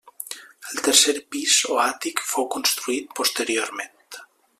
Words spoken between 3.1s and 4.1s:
posteriorment.